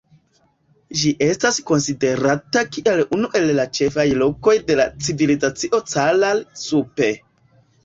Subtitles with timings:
[1.01, 7.15] Ĝi estas konsiderata kiel unu el ĉefaj lokoj de la Civilizacio Caral-Supe.